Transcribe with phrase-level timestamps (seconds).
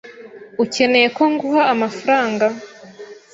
[0.63, 2.45] Ukeneye ko nguha amafaranga?